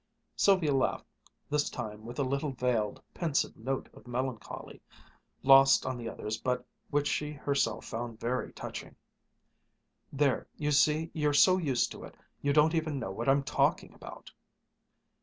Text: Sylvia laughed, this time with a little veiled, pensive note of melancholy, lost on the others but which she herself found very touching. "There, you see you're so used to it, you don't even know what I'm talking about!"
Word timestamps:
Sylvia 0.35 0.73
laughed, 0.73 1.05
this 1.47 1.69
time 1.69 2.07
with 2.07 2.17
a 2.17 2.23
little 2.23 2.51
veiled, 2.53 2.99
pensive 3.13 3.55
note 3.55 3.87
of 3.93 4.07
melancholy, 4.07 4.81
lost 5.43 5.85
on 5.85 5.95
the 5.95 6.09
others 6.09 6.39
but 6.39 6.65
which 6.89 7.07
she 7.07 7.33
herself 7.33 7.85
found 7.85 8.19
very 8.19 8.51
touching. 8.53 8.95
"There, 10.11 10.47
you 10.57 10.71
see 10.71 11.11
you're 11.13 11.33
so 11.35 11.59
used 11.59 11.91
to 11.91 12.03
it, 12.03 12.15
you 12.41 12.51
don't 12.51 12.73
even 12.73 12.97
know 12.97 13.11
what 13.11 13.29
I'm 13.29 13.43
talking 13.43 13.93
about!" 13.93 14.31